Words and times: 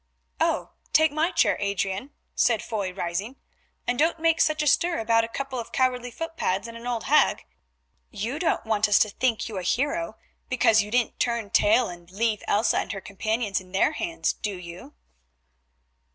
"Oh! 0.39 0.71
take 0.93 1.11
my 1.11 1.29
chair, 1.29 1.57
Adrian," 1.59 2.09
said 2.33 2.63
Foy 2.63 2.91
rising, 2.91 3.35
"and 3.85 3.99
don't 3.99 4.17
make 4.17 4.41
such 4.41 4.63
a 4.63 4.65
stir 4.67 4.97
about 4.97 5.23
a 5.23 5.27
couple 5.27 5.59
of 5.59 5.71
cowardly 5.71 6.09
footpads 6.09 6.67
and 6.67 6.75
an 6.75 6.87
old 6.87 7.03
hag. 7.03 7.45
You 8.09 8.39
don't 8.39 8.65
want 8.65 8.89
us 8.89 8.97
to 8.97 9.11
think 9.11 9.47
you 9.47 9.59
a 9.59 9.61
hero 9.61 10.17
because 10.49 10.81
you 10.81 10.89
didn't 10.89 11.19
turn 11.19 11.51
tail 11.51 11.87
and 11.87 12.09
leave 12.09 12.41
Elsa 12.47 12.79
and 12.79 12.91
her 12.93 12.99
companions 13.01 13.61
in 13.61 13.73
their 13.73 13.91
hands, 13.91 14.33
do 14.33 14.57
you?" 14.57 14.95